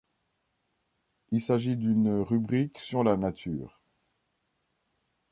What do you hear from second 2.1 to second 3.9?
rubrique sur la nature.